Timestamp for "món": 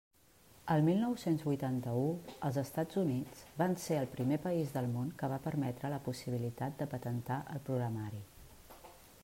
4.95-5.11